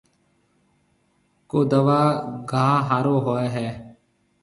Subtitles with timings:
[1.49, 2.01] ڪو دوا
[2.51, 3.69] گاها هارون هوئي هيَ۔